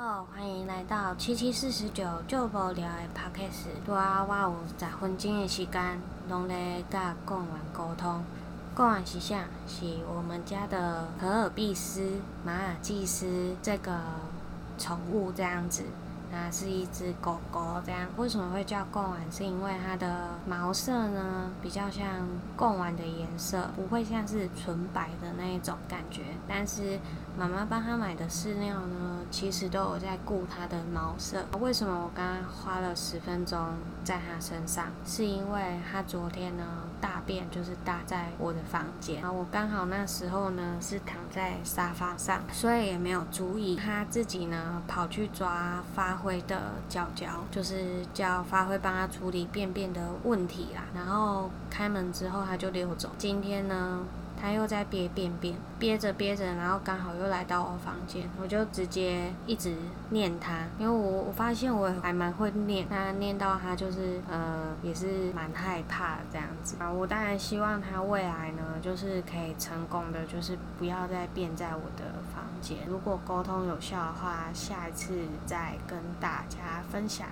[0.00, 8.22] 好，欢迎来到七七四十九就无聊的 podcast，拄啊，我有十分钟的时间，拢咧甲贡丸沟通。
[8.76, 9.46] 贡丸是啥？
[9.66, 13.98] 是我们家的可尔必斯马尔济斯这个
[14.78, 15.82] 宠物这样子。
[16.30, 19.20] 那是一只狗狗，这样为什么会叫贡丸？
[19.32, 22.04] 是因为它的毛色呢，比较像
[22.54, 26.22] 贡丸的颜色，不会像是纯白的那一种感觉。
[26.46, 26.98] 但是
[27.38, 31.46] 妈妈帮它买的饲料呢，其实都有在顾它的毛色。
[31.60, 33.58] 为什么我刚刚花了十分钟
[34.04, 34.86] 在它身上？
[35.06, 36.64] 是因为它昨天呢
[37.00, 46.17] 大便就是大在我的房间，啊，我刚好那时候呢是躺在沙发上，所以也没有注意，它自己呢跑去抓发。
[46.18, 53.08] 会的角角就是叫发辉帮他处理便便的问题啦，然后开门之后他就溜走。
[53.16, 54.00] 今天呢，
[54.40, 59.74] 他又在憋便便，憋着憋着，然后刚好又来到我房间，我就直接一直
[60.10, 66.90] 念他，因为我我发现我还蛮会念，他念到他就是呃也是蛮害怕这样子啊。
[66.90, 72.78] 我当然希望他未来呢，就是可以成功的，就是不要再便在我的房间。
[72.86, 75.14] 如果沟通有效的话，下一次
[75.44, 77.26] 再跟大家分享。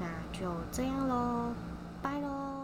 [0.00, 1.52] 那就这样喽，
[2.00, 2.57] 拜喽。